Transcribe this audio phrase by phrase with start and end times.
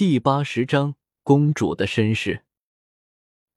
[0.00, 2.46] 第八十章公主的身世。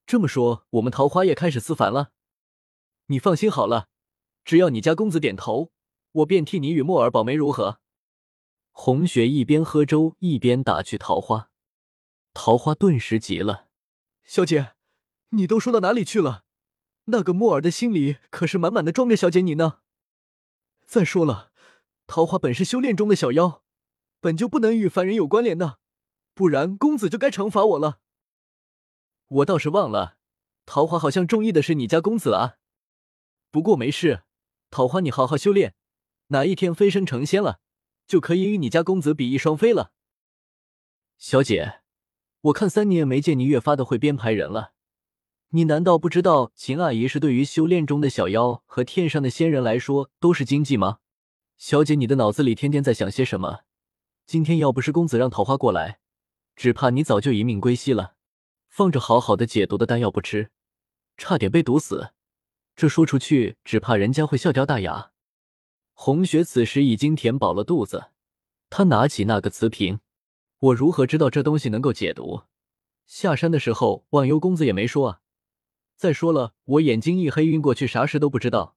[0.04, 2.12] 这么说，我们桃花也开始思凡了。
[3.06, 3.88] 你放心好了，
[4.44, 5.72] 只要你家公子点头，
[6.12, 7.80] 我便替你与墨尔保媒，如何？
[8.72, 11.48] 红雪一边喝粥一边打趣桃花。
[12.34, 13.68] 桃花顿时急了
[14.22, 14.74] ：“小姐，
[15.30, 16.44] 你都说到哪里去了？
[17.04, 19.78] 那个墨尔的心里可是满满的装着小姐你呢。
[20.84, 21.52] 再说了，
[22.06, 23.62] 桃花本是修炼中的小妖，
[24.20, 25.78] 本就不能与凡人有关联的。”
[26.34, 28.00] 不然，公子就该惩罚我了。
[29.28, 30.18] 我倒是忘了，
[30.66, 32.56] 桃花好像中意的是你家公子啊。
[33.50, 34.24] 不过没事，
[34.70, 35.74] 桃花你好好修炼，
[36.28, 37.60] 哪一天飞升成仙了，
[38.06, 39.92] 就可以与你家公子比翼双飞了。
[41.16, 41.80] 小姐，
[42.42, 44.72] 我看三年没见你越发的会编排人了，
[45.50, 50.98] 你难道不知道秦阿姨是对于修炼中的小妖和天上的仙人来说都是经济吗？
[51.56, 53.60] 小姐，你的脑子里天天在想些什么？
[54.26, 56.00] 今天要不是公子让桃花过来。
[56.56, 58.14] 只怕你早就一命归西了，
[58.68, 60.50] 放着好好的解毒的丹药不吃，
[61.16, 62.10] 差点被毒死。
[62.76, 65.12] 这说出去，只怕人家会笑掉大牙。
[65.92, 68.10] 红雪此时已经填饱了肚子，
[68.68, 70.00] 她拿起那个瓷瓶，
[70.58, 72.42] 我如何知道这东西能够解毒？
[73.06, 75.20] 下山的时候，忘忧公子也没说啊。
[75.96, 78.76] 再说了，我眼睛一黑晕过去，啥事都不知道，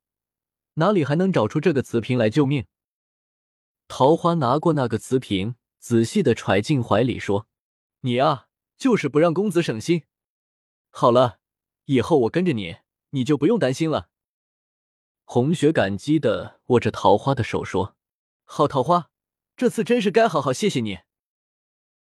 [0.75, 2.65] 哪里还能找出这个瓷瓶来救命？
[3.87, 7.47] 桃花拿过那个瓷瓶，仔细的揣进怀里，说。
[8.01, 10.03] 你啊，就是不让公子省心。
[10.89, 11.39] 好了，
[11.85, 12.77] 以后我跟着你，
[13.09, 14.09] 你就不用担心了。
[15.25, 17.95] 红雪感激的握着桃花的手说
[18.45, 19.09] ：“好，桃花，
[19.55, 20.99] 这次真是该好好谢谢你。”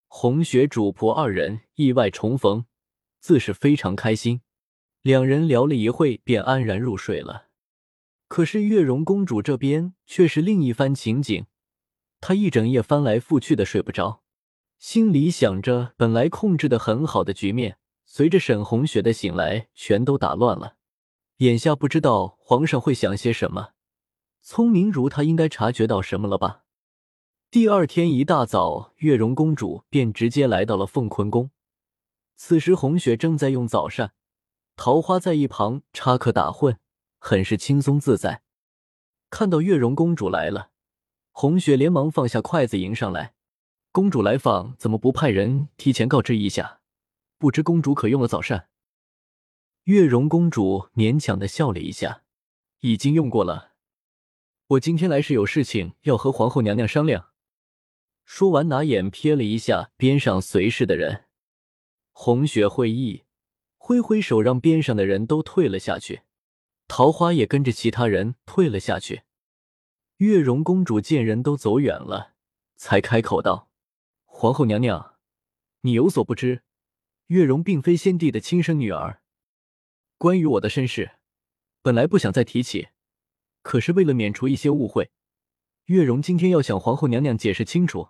[0.08, 2.66] 红雪主仆二人意外重逢，
[3.20, 4.42] 自是非常开心。
[5.02, 7.50] 两人聊了一会，便安然入睡了。
[8.28, 11.46] 可是月容公主这边却是另一番情景，
[12.20, 14.24] 她一整夜翻来覆去的睡不着。
[14.82, 20.78] 心里想着，本来控制的很好的局面，随着沈红雪的醒来，全都打乱了。
[21.38, 23.74] 眼下不知道皇上会想些什么，
[24.42, 26.64] 聪明如他，应该察觉到什么了吧？
[27.52, 31.52] 第二天一大早，月容公主便直接来到了凤坤宫。
[32.36, 34.14] 此时，红雪正在用早膳，
[34.76, 36.78] 桃花在一旁插科打诨，
[37.20, 38.42] 很是轻松自在。
[39.30, 40.72] 看到月容公主来了，
[41.30, 43.36] 红雪连忙放下筷子迎上来。
[43.94, 46.80] 公主来访，怎么不派人提前告知一下？
[47.38, 48.70] 不知公主可用了早膳？
[49.84, 52.24] 月容公主勉强的笑了一下，
[52.80, 53.74] 已经用过了。
[54.68, 57.32] 我今天来是有事情要和皇后娘娘商量。
[58.24, 61.26] 说完，拿眼瞥了一下边上随侍的人，
[62.14, 63.26] 红雪会意，
[63.78, 66.22] 挥挥手让边上的人都退了下去，
[66.88, 69.24] 桃花也跟着其他人退了下去。
[70.20, 72.36] 月容公主见人都走远了，
[72.78, 73.68] 才开口道。
[74.42, 75.20] 皇后娘娘，
[75.82, 76.64] 你有所不知，
[77.28, 79.22] 月容并非先帝的亲生女儿。
[80.18, 81.20] 关于我的身世，
[81.84, 82.88] 本来不想再提起，
[83.62, 85.12] 可是为了免除一些误会，
[85.86, 88.10] 月容今天要向皇后娘娘解释清楚。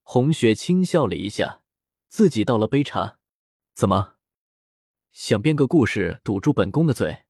[0.00, 1.60] 红雪轻笑了一下，
[2.08, 3.18] 自己倒了杯茶。
[3.74, 4.14] 怎么，
[5.12, 7.24] 想编个故事堵住本宫的嘴？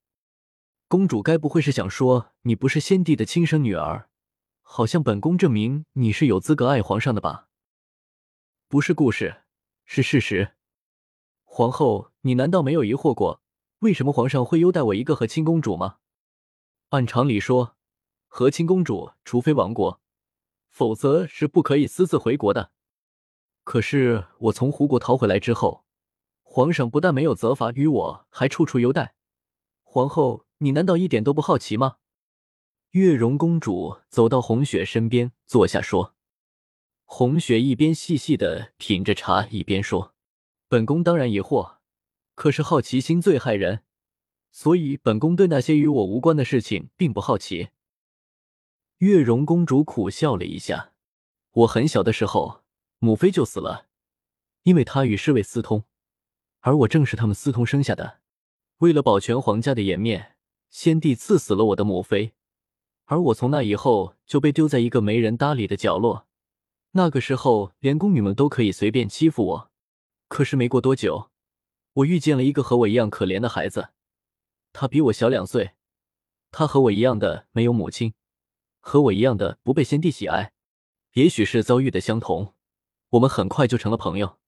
[0.87, 4.09] 公主该不会是想说你不是先帝的亲生女儿？
[4.60, 7.48] 好像本宫证明你是有资格爱皇上的吧？
[8.72, 9.43] 不是故事，
[9.84, 10.53] 是事实。
[11.44, 13.43] 皇后，你难道没有疑惑过，
[13.81, 15.99] 为什么皇上会优待我一个和亲公主吗？
[16.88, 17.77] 按常理说，
[18.28, 20.00] 和亲公主除非亡国，
[20.71, 22.72] 否则是不可以私自回国的。
[23.62, 25.84] 可是我从胡国逃回来之后，
[26.41, 29.15] 皇上不但没有责罚于我，还处处优待。
[29.83, 31.99] 皇后，你难道一点都不好奇吗？
[32.93, 36.11] 月容公主走到红雪身边坐下说。
[37.14, 40.14] 红雪一边细细的品着茶，一边说
[40.66, 41.74] ：“本宫当然疑惑，
[42.34, 43.82] 可是好奇心最害人，
[44.50, 47.68] 所以本宫对那些与我无关的事情并不好奇。”
[49.00, 50.94] 月容公主苦笑了一下
[51.52, 52.62] ：“我很小的时候，
[52.98, 53.88] 母妃就死了，
[54.62, 55.84] 因为她与侍卫私通，
[56.60, 58.20] 而我正是他们私通生下的。
[58.78, 60.36] 为了保全皇家的颜面，
[60.70, 62.32] 先帝赐死了我的母妃，
[63.04, 66.26] 而我从那以后就被丢在一个没人搭理的角落。”
[66.94, 69.71] 那个时候，连宫女们都可以随便欺负我。
[70.28, 71.30] 可是没过多久，
[71.94, 73.91] 我遇见了一个和我一样可怜的孩子，
[74.74, 75.72] 他比我小两岁，
[76.50, 78.12] 他和我一样的没有母亲，
[78.80, 80.53] 和我一样的不被先帝喜爱。
[81.15, 82.54] 也许是遭遇的相同，
[83.10, 84.39] 我们很快就成了朋友。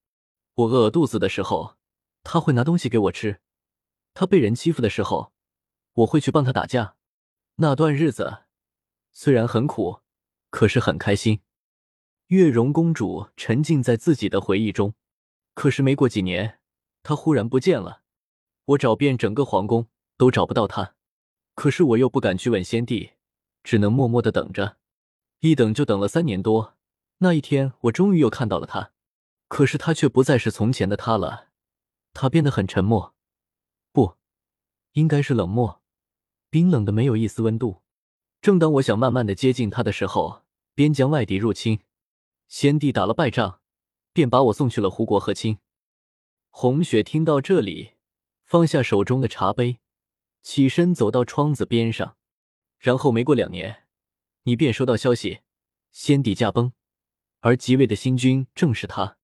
[0.55, 1.77] 我饿肚子的时候，
[2.23, 3.41] 他会拿东西给我吃；
[4.13, 5.33] 他被人欺负的时候，
[5.95, 6.97] 我会去帮他打架。
[7.57, 8.45] 那段日子
[9.13, 10.01] 虽然很苦，
[10.51, 11.41] 可是很开心。
[12.35, 14.95] 月容公主沉浸在自己的回忆中。
[15.55, 16.59] 可是没过几年，
[17.03, 18.03] 她忽然不见了。
[18.67, 19.87] 我找遍整个皇宫
[20.17, 20.95] 都找不到她，
[21.55, 23.13] 可是我又不敢去问先帝，
[23.63, 24.79] 只能默默的等着。
[25.41, 26.77] 一等就等了三年多。
[27.19, 28.91] 那一天，我终于又看到了她，
[29.49, 31.49] 可是她却不再是从前的她了。
[32.13, 33.15] 她变得很沉默，
[33.93, 34.17] 不，
[34.93, 35.81] 应该是冷漠，
[36.51, 37.83] 冰冷的没有一丝温度。
[38.41, 40.43] 正当我想慢慢的接近她的时候，
[40.75, 41.81] 边疆外敌入侵，
[42.47, 43.61] 先帝打了败仗，
[44.13, 45.59] 便把我送去了胡国和亲。
[46.51, 47.95] 红雪听到这里，
[48.45, 49.81] 放下手中的茶杯，
[50.43, 52.17] 起身走到窗子边上。
[52.79, 53.87] 然后没过两年，
[54.43, 55.41] 你便收到消息，
[55.91, 56.73] 先帝驾崩。
[57.41, 59.17] 而即位的新君正是他，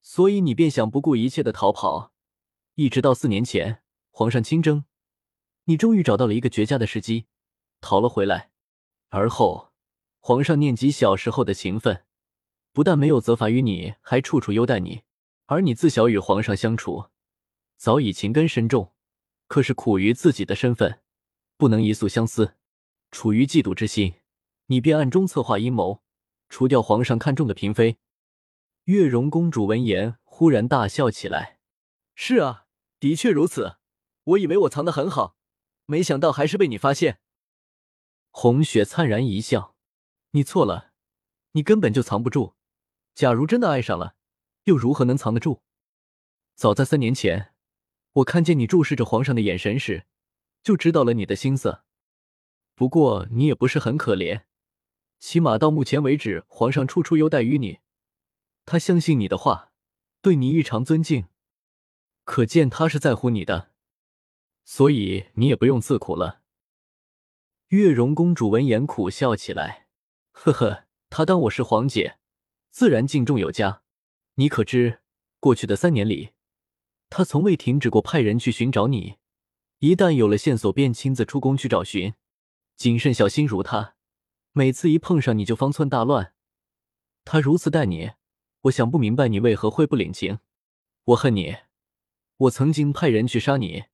[0.00, 2.12] 所以你便想不顾一切的逃跑，
[2.74, 4.84] 一直到四年前皇上亲征，
[5.64, 7.26] 你终于找到了一个绝佳的时机，
[7.80, 8.50] 逃了回来。
[9.10, 9.72] 而后
[10.20, 12.04] 皇上念及小时候的情分，
[12.78, 15.02] 不但没有责罚于你，还处处优待你。
[15.46, 17.06] 而你自小与皇上相处，
[17.76, 18.92] 早已情根深重，
[19.48, 21.00] 可是苦于自己的身份，
[21.56, 22.54] 不能一诉相思，
[23.10, 24.14] 处于嫉妒之心，
[24.66, 26.04] 你便暗中策划阴谋。
[26.48, 27.98] 除掉皇上看中的嫔妃，
[28.84, 31.58] 月容公主闻言忽然大笑起来。
[32.14, 32.66] 是啊，
[33.00, 33.78] 的确如此。
[34.22, 35.36] 我以为我藏得很好，
[35.86, 37.18] 没想到还是被你发现。
[38.30, 39.74] 红雪灿然一笑
[40.30, 40.92] ：“你错了，
[41.50, 42.54] 你根本就藏不住。
[43.18, 44.14] 假如真的爱上了，
[44.66, 45.62] 又如何能藏得住？
[46.54, 47.52] 早在三年前，
[48.12, 50.06] 我看见你注视着皇上的眼神时，
[50.62, 51.80] 就知道了你的心思。
[52.76, 54.44] 不过你也不是很可怜。”
[55.18, 57.80] 起码到目前为止，皇上处处优待于你，
[58.64, 59.72] 他相信你的话，
[60.22, 61.26] 对你异常尊敬，
[62.22, 63.72] 可见他是在乎你的，
[64.64, 66.42] 所以你也不用自苦了。
[67.70, 69.88] 月容公主闻言苦笑起来，
[70.30, 72.17] 呵呵，他当我是皇姐，
[72.78, 73.82] 自然敬重有加。
[74.36, 75.00] 你可知，
[75.40, 76.30] 过去的三年里，
[77.10, 79.16] 他从未停止过派人去寻找你，
[79.80, 82.14] 一旦有了线索，便亲自出宫去找寻，
[82.76, 83.96] 谨慎小心如他。
[84.52, 86.34] 每次一碰上你就方寸大乱，
[87.24, 88.12] 他如此待你，
[88.60, 90.38] 我想不明白你为何会不领情。
[91.06, 91.56] 我恨你，
[92.36, 93.86] 我曾经派人去杀你，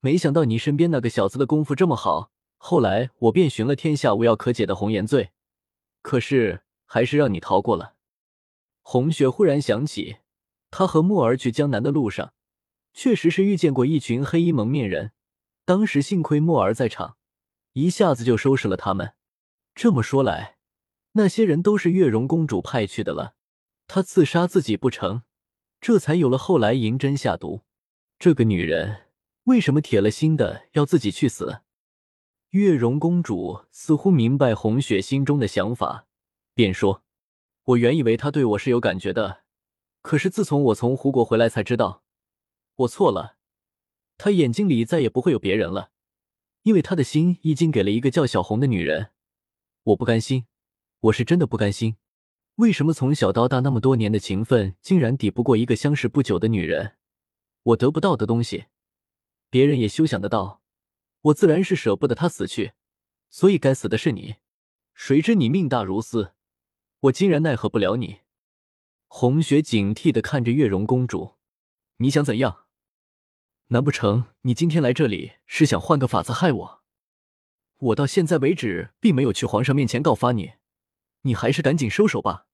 [0.00, 5.30] 没想到你身边那个小子的功夫这么好，后来我便寻了天下无药可解的红颜罪，
[6.02, 7.94] 可是还是让你逃过了。
[8.88, 10.18] 红雪忽然想起，
[10.70, 12.32] 他和墨儿去江南的路上，
[12.94, 15.10] 确实是遇见过一群黑衣蒙面人，
[15.64, 17.16] 当时幸亏墨儿在场，
[17.72, 19.14] 一下子就收拾了他们。
[19.74, 20.58] 这么说来，
[21.14, 23.34] 那些人都是月容公主派去的了。
[23.88, 25.24] 她刺杀自己不成，
[25.80, 27.62] 这才有了后来银针下毒。
[28.20, 29.08] 这个女人
[29.46, 31.62] 为什么铁了心的要自己去死？
[32.50, 36.06] 月容公主似乎明白红雪心中的想法，
[36.54, 37.02] 便说
[37.66, 39.42] ：“我原以为他对我是有感觉的，
[40.00, 42.04] 可是自从我从胡国回来，才知道
[42.76, 43.38] 我错了。
[44.16, 45.90] 他眼睛里再也不会有别人了，
[46.62, 49.10] 因为他的心已经给了一个叫小红的女人。”
[49.82, 50.46] 我不甘心，
[51.00, 51.96] 我是真的不甘心。
[52.54, 56.96] 为什么从小到大那么多年的情分，竟然抵不过一个相识不久的女人？
[57.64, 58.66] 我得不到的东西，
[59.50, 60.62] 别人也休想得到。
[61.22, 62.74] 我自然是舍不得她死去，
[63.28, 64.36] 所以该死的是你。
[64.94, 66.32] 谁知你命大如斯，
[67.06, 68.20] 我竟然奈何不了你。
[69.06, 71.34] 红雪警惕的看着月容公主，
[71.98, 72.64] 你想怎样？
[73.68, 76.82] 难不成你今天来这里是想换个法子害我？
[77.78, 80.54] 我到现在为止并没有去皇上面前告发你，
[81.22, 82.45] 你还是赶紧收手吧。